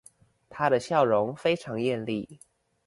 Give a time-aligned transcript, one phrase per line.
[0.49, 2.39] 她的笑容非常豔麗